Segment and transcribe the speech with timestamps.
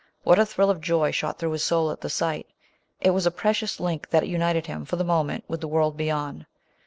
[0.23, 2.47] What a thrill of joy shot through his soul at the sight!
[3.01, 6.47] It was a precious link, that united him, for the moment, with the world beyond.